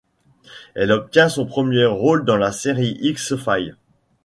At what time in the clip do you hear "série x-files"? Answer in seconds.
2.51-3.77